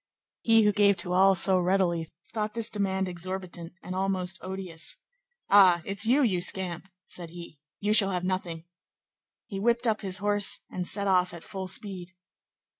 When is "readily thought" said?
1.59-2.55